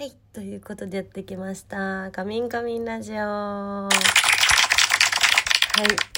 [0.00, 2.08] はい、ということでやってきました。
[2.10, 3.16] カミンカミンラジオ。
[3.18, 3.90] はい、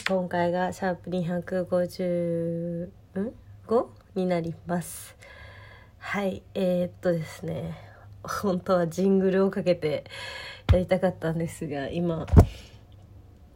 [0.07, 2.87] 今回がシャープ250、
[3.19, 3.33] ん
[3.67, 3.87] ?5?
[4.15, 5.17] になります。
[5.99, 7.77] はい、えー、っとですね、
[8.23, 10.05] 本当はジングルをかけて
[10.73, 12.29] やりたかったんですが、今、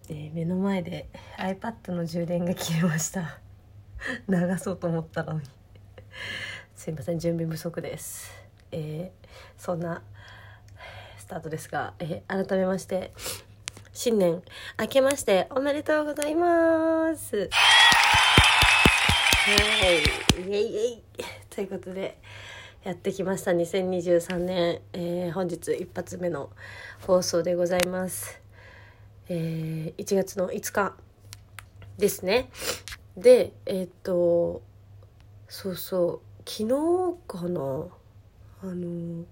[0.08, 1.08] えー目の前で
[1.38, 3.38] iPad の充電が切れました。
[4.28, 5.42] 流そうと思ったのに。
[6.74, 8.32] すいません、準備不足です。
[8.72, 10.02] えーそんな
[11.26, 13.12] スタートですが、え改めまして
[13.92, 14.44] 新年
[14.78, 17.50] 明けましておめでとうございます。
[19.40, 19.56] は
[20.38, 20.48] い。
[20.48, 21.02] イエイイエイ。
[21.50, 22.16] ということで
[22.84, 23.50] やってきました。
[23.50, 26.50] 2023年、えー本日一発目の
[27.04, 28.40] 放送でございます、
[29.28, 30.94] えー1月の5日
[31.98, 32.50] ですね。
[33.16, 34.62] でえーっと
[35.48, 36.48] そうそう。
[36.48, 37.88] 昨日かな？
[38.62, 39.24] あの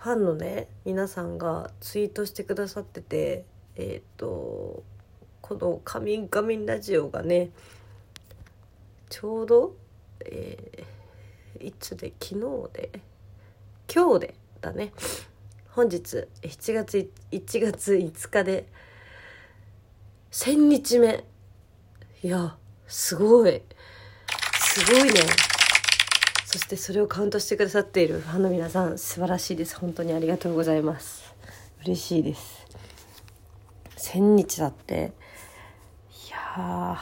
[0.00, 3.44] ファンのね皆さんがツイートしてくださってて
[3.76, 4.82] えっ、と
[5.40, 7.50] この「カミンカミンラジオ」がね
[9.08, 9.74] ちょうど、
[10.24, 10.98] えー
[11.60, 12.90] いつで昨日で
[13.92, 14.92] 今日でだね。
[15.70, 18.66] 本日7月1月5日で
[20.30, 21.24] 1000日目。
[22.22, 22.56] いや
[22.86, 23.62] すごい。
[24.60, 25.57] すごいね。
[26.50, 29.76] そしてそれをカウントしてくださっているファンの皆さん素晴らしいです。
[29.78, 31.34] 本当にありがとうございます。
[31.84, 32.64] 嬉しいです。
[33.98, 35.12] 1000日だって。
[36.26, 36.98] いや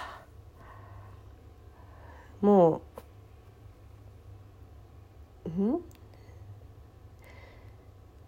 [2.42, 2.82] ーも
[5.44, 5.74] うん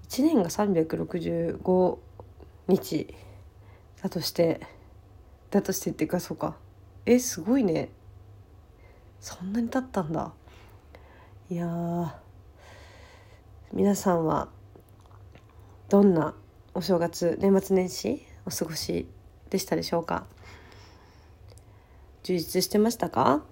[0.08, 1.98] ？1年が365
[2.68, 3.12] 日
[4.00, 4.60] だとして
[5.50, 6.54] だとしてっていうかそうか。
[7.06, 7.88] えすごいね。
[9.18, 10.32] そんなに経ったんだ。
[11.50, 12.14] いや
[13.72, 14.48] 皆さんは
[15.88, 16.34] どんな
[16.74, 19.06] お正月年末年始お過ごし
[19.48, 20.26] でしたでしょうか？
[22.22, 23.42] 充実してましたか？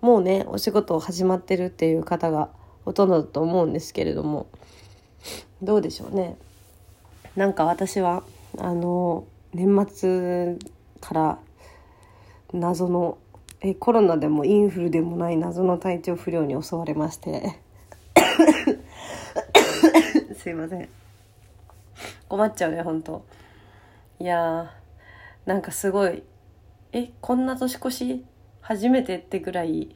[0.00, 2.48] もうねお仕事始まってるっていう方が
[2.84, 4.46] ほとんどだと思うんですけれども
[5.62, 6.36] どうでしょうね？
[7.34, 8.22] なんか私は
[8.58, 10.58] あの年末
[11.00, 11.38] から
[12.52, 13.18] 謎の
[13.60, 17.58] えコロナでもインフルでもない謎の体調不良に襲われまして。
[20.36, 20.88] すいません。
[22.28, 23.24] 困っちゃうね本当。
[24.18, 26.22] いやーなんかすごい
[26.92, 28.24] えこんな年越し
[28.60, 29.94] 初めてってぐらい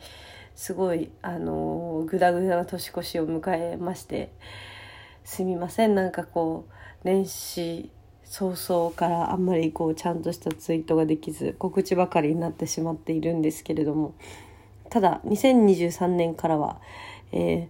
[0.54, 4.31] すごいあのーグダグダな年越しを迎えまして。
[5.25, 6.72] すみませんなんかこう
[7.04, 7.91] 年始
[8.30, 14.14] 早々からあんまりこうちゃんとしたツイートができず告知ばかりになってしまっているんですけれども。
[14.88, 16.80] ただ2023年からは、
[17.32, 17.66] えー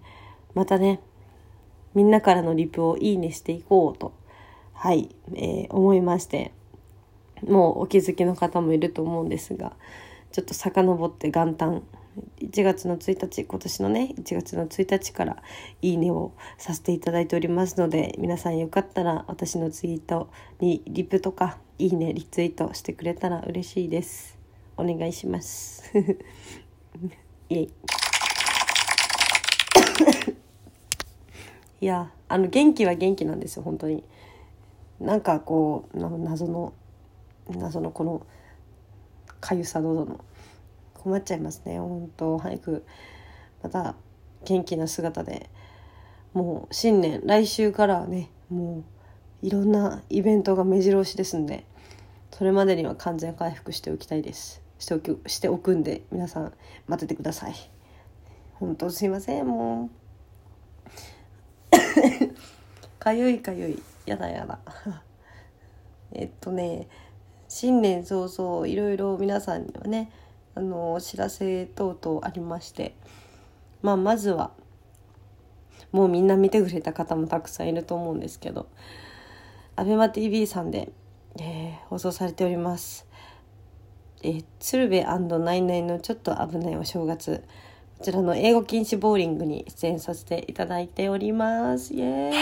[0.53, 1.00] またね
[1.94, 4.12] みんなからのリプをいいねしていこうと
[4.75, 6.53] はい、えー思いまして
[7.47, 9.72] もうお気づきの方もいると思うんですが
[10.32, 11.82] ちょっと遡って元旦
[12.41, 15.37] 1月の1日今年のね1月の1日から
[15.81, 24.38] いいねをさせていただいておりますので皆さんよかったら私のツイートにリプとかいいねリツイートしてくれたら嬉しいです。
[24.76, 25.84] お願いします。
[27.48, 27.72] イエイ。
[31.82, 34.03] いやあの元気は元気なんですよ本当に。
[34.98, 36.72] なんかこうな謎の
[37.48, 38.27] 謎のこの
[39.41, 40.25] かゆさ喉の。
[41.00, 41.78] 困っちゃいますね。
[41.78, 42.84] 本当早く
[43.62, 43.94] また
[44.44, 45.49] 元気な姿で。
[46.33, 48.84] もう新年来週からはねも
[49.43, 51.65] ういろんなイベントが目白押しですんで
[52.31, 54.62] それまでには完全回復しておきたいです。
[54.78, 56.53] しておくしておくんで皆さん
[56.87, 57.55] 待っててください。
[58.55, 59.91] 本当すいませんもう。
[62.99, 63.83] かゆいかゆい。
[64.06, 64.59] やだやだ。
[66.12, 66.89] えっとね
[67.49, 70.12] 新年早々いろいろ皆さんにはね
[70.55, 72.94] あのお知らせ等々ありまして
[73.83, 74.53] まあまずは
[75.93, 78.66] もうみんな見てくれた方もたくさんいると思うんですけど
[79.77, 80.92] ABEMATV さんで、
[81.39, 83.07] えー放送されております
[84.22, 85.04] 「えー鶴瓶
[85.45, 87.45] ナイナイのちょっと危ないお正月」
[88.01, 91.92] こちらの英語禁止ボーリングに出演させていただいております。
[91.92, 92.34] イエーイ。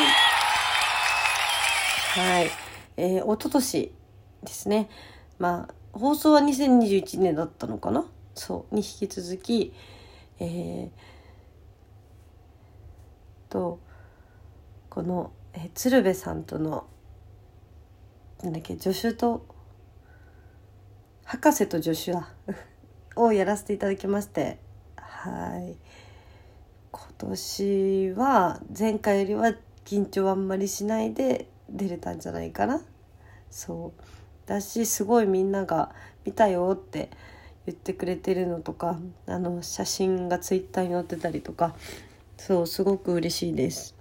[2.21, 2.51] はい、
[2.97, 3.93] えー、一昨年
[4.45, 4.89] ですね。
[5.41, 8.07] まあ放送は2021年だったのかな？
[8.35, 9.73] そうに引き続き
[10.41, 10.91] えー、
[13.49, 13.81] と
[14.89, 16.87] この、えー鶴瓶さんとの
[18.43, 19.45] なんだっけ助手と
[21.25, 22.33] 博士と助手だ
[23.17, 24.59] をやらせていただきまして
[24.97, 25.77] はい。
[26.93, 29.53] 今年は前回よりは
[29.85, 32.81] 緊張あんまりしないで出れたんじゃないかな。
[33.51, 34.18] そう。
[34.49, 37.11] だしすごいみんなが「見たよ」って
[37.67, 41.77] 言ってくれてるのとかあの写真がツイッターに載ってたりとか
[42.39, 43.95] そうすごく嬉しいです。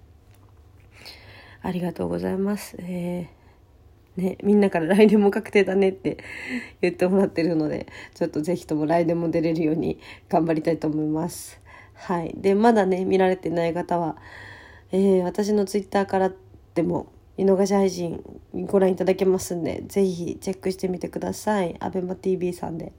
[1.61, 2.77] ありがとうございます。
[2.79, 6.17] えー、ねみんなから来年も確定だねって
[6.81, 9.99] 言ってもらってるのでちょっと是非とも来年も出れるように
[10.29, 11.59] 頑張りたいと思います。
[11.93, 12.33] はい。
[12.37, 14.15] でまだね見られてない方は
[14.93, 16.31] えー、私のツイッターから
[16.73, 18.23] でも見逃し配信
[18.65, 21.75] ご覧いただけますんで、ぜひチェックしてみてください。
[21.79, 22.93] アベマ TV さんで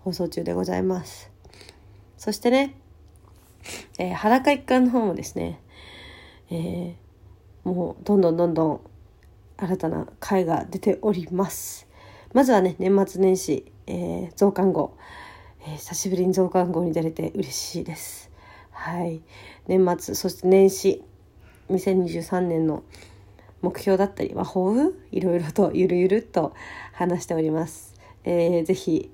[0.00, 1.30] 放送中でございます。
[2.16, 2.74] そしてね、
[3.98, 5.60] えー、裸一貫の方もですね、
[6.50, 8.80] えー、もうどんどんどんどん
[9.58, 11.86] 新たな回が出ております。
[12.32, 14.96] まずはね、年末年始、えー、増刊号、
[15.60, 18.30] えー、久しぶりに増刊号に出れて嬉しいです。
[18.70, 19.20] はい。
[19.66, 21.02] 年末、そして年始、
[21.68, 22.82] 2023年の
[23.64, 26.52] 目標だったり、まあ、抱負いろいろとゆるゆるっと
[26.92, 27.94] 話しております。
[28.24, 29.10] えー、ぜひ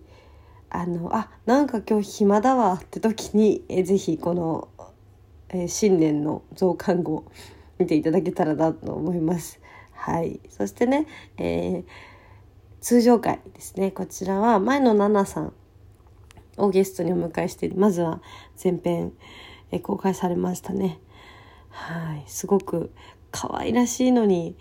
[0.71, 4.69] あのあなんか今日暇だわって時に、えー、ぜひこの、
[5.51, 7.25] えー、新年の増刊号
[7.79, 9.61] 見ていただけたらなと思います。
[9.93, 11.07] はい、そしてね、
[11.39, 11.85] えー、
[12.81, 15.53] 通常回ですねこちらは前のナナさん
[16.57, 18.21] をゲストにお迎えしてまずは
[18.63, 19.13] 前編、
[19.71, 20.99] えー、公開されましたね。
[21.69, 22.93] はい、すごく
[23.31, 24.57] 可愛らしいのに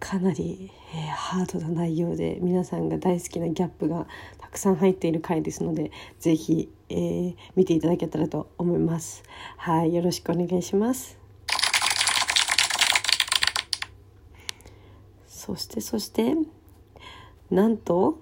[0.00, 4.06] かなり、えー、ハードな内容で皆さんが大好きなギャップが
[4.38, 9.22] たくさん入っている回ですので是非、えー、見ていただけたらと思います。
[9.56, 11.18] はいよろしくお願いします。
[15.28, 16.34] そしてそして
[17.50, 18.18] なんと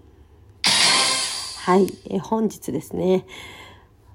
[1.64, 3.26] はい、えー、本日ですね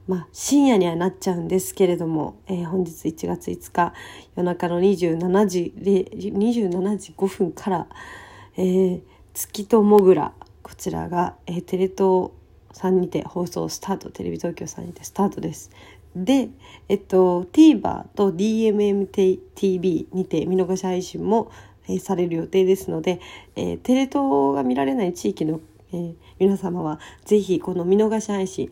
[0.08, 3.94] まあ、深夜にはなっちゃうんですけれども、えー、本日1月5日
[4.36, 7.88] 夜中の27時で27時5分から
[8.58, 9.02] 「えー、
[9.34, 12.32] 月ともぐら」こちらが、えー、テレ東
[12.74, 15.72] さんにて放送スタートテレビ東京さんにてスタートです。
[16.16, 16.50] で、
[16.90, 21.52] えっと、TVer と DMMTV にて見逃し配信も、
[21.88, 23.20] えー、される予定ですので、
[23.56, 25.60] えー、テレ東が見られない地域の、
[25.92, 28.72] えー、皆様はぜひこの見逃し配信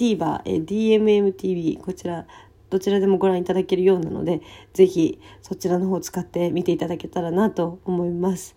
[0.00, 2.26] TVer、え DMMTV こちら
[2.70, 4.40] どちらでもご覧いただけるようなので
[4.72, 8.54] 是非そちらの方を使って見ていただけたらなと思います。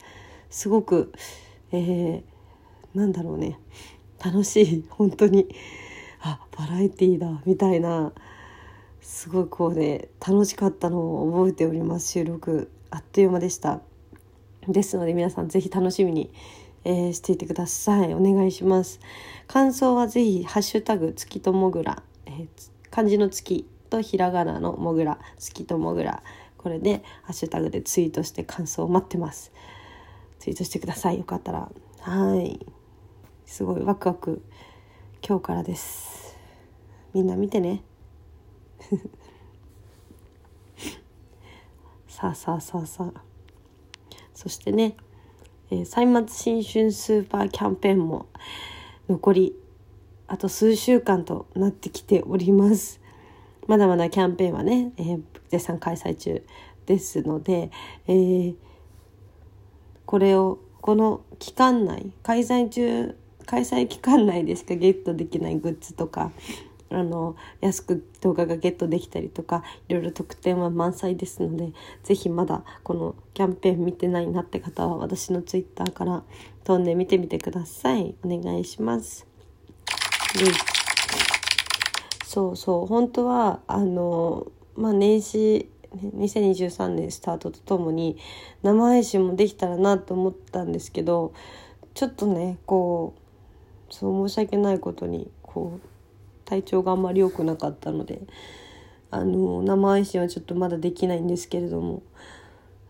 [0.50, 1.12] すごく、
[1.74, 3.60] えー、なんだろうね。
[4.24, 4.86] 楽しい。
[4.90, 5.48] 本当に。
[6.22, 7.42] あバラエティーだ。
[7.45, 8.13] みたいな。
[9.01, 12.12] すごいこうね楽しかったのを覚えております。
[12.13, 13.81] 収録あっという間でした。
[14.68, 16.31] ですので皆さん是非楽しみに
[16.85, 18.13] えー、していてください。
[18.13, 19.00] お願いします。
[19.47, 22.47] 感想はぜひハッシュタグ月ともぐら、えー、
[22.89, 26.24] 漢字の月とひらがなのもぐら月ともぐら。
[26.57, 29.51] これでハッシュタグでツイートして感想を待ってます。
[30.39, 31.18] ツイートしてください。
[31.18, 31.71] よかったら。
[32.00, 32.65] はい。
[33.45, 34.41] すごいワクワク
[35.25, 36.38] 今日からです。
[37.13, 37.83] みんな見てね。
[42.07, 43.21] さあさあさあさあ。
[44.33, 44.97] そしてね
[45.71, 48.27] え歳末新春スーパーキャンペーンも
[49.10, 49.56] 残り
[50.27, 53.01] あと数週間となってきております。
[53.68, 56.44] まだまだキャンペーンはね、えー、絶賛開催中
[56.86, 57.71] ですので、
[58.07, 58.56] えー、
[60.06, 66.31] これをこの期間内開催中開催期間内でしかゲットできないグッズとか
[66.94, 71.73] あの安く動画がゲットできたりとかいろいろ特典は満載ですので
[72.04, 76.23] 是非まだこのキャンペーン見てないなって方は私の twitter から
[76.64, 78.16] 飛んで見てみてください。
[78.23, 79.28] お願いします。
[80.38, 80.45] で
[82.26, 82.85] そうそう。
[82.85, 88.18] 本当はあのまあ年始2023年スタートとともに
[88.64, 91.33] 生配信もできたらなと思ったんですけど
[91.94, 93.14] ちょっとねこ
[93.90, 95.88] うそう申し訳ないことにこう
[96.54, 98.22] 体調があんまり良くなかったので
[99.10, 102.04] あの生配信はちょっとまだできないんですけれども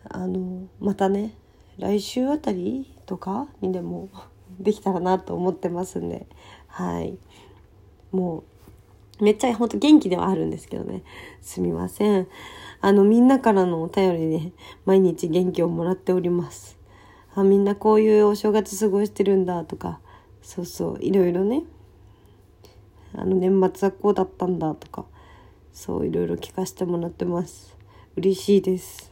[0.10, 1.34] あのまたね
[1.78, 4.10] 来週あたりとかにでも
[4.60, 6.28] できたらなと思ってますんで
[6.68, 7.18] はい。
[8.12, 8.44] も
[9.20, 11.04] うめっちゃほんと元気ではあるんですけどね。
[11.42, 12.28] すみません。
[12.82, 14.52] あのみんなからのお便りで
[14.86, 16.78] 毎日元気をもらっております。
[17.34, 20.00] あみんなこういうお正月過ごしてるんだとか
[20.42, 21.64] そうそういろいろね
[23.16, 25.06] あの年末はこうだったんだとか
[25.72, 27.78] そういろいろ聞かせてもらってます
[28.16, 29.12] 嬉しいです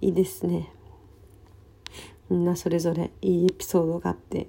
[0.00, 0.70] いいですね
[2.30, 4.48] みんなそれぞれいいエピソードがあって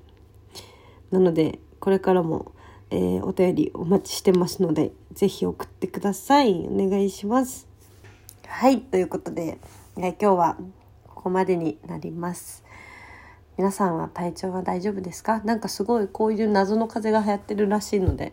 [1.12, 2.52] なのでこれからも
[2.92, 6.68] えー、お便りお待ちしてますので、ぜひ送ってください。
[6.68, 7.68] お願いします。
[8.48, 9.60] はい、ということで、
[9.98, 10.58] え今日は
[11.08, 12.64] ここまでになります。
[13.60, 15.42] 皆さんは体調は大丈夫ですか？
[15.44, 18.32] なんかすごいこういう謎の風が流行ってるらしいので、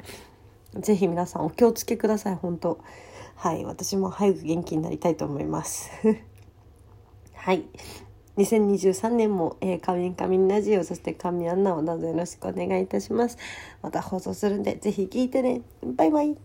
[0.79, 2.79] ぜひ皆さんお気をつけください、本当
[3.35, 5.91] はい、私も早く元気になりたいと思います。
[7.35, 7.65] はい。
[8.37, 13.37] 2023年も、えー、カミンカミンラジオ、そして神アンナをどうぞよろしくお願いいたします。
[13.83, 15.63] また放送するんで、ぜひ聞いてね。
[15.83, 16.37] バイバイ。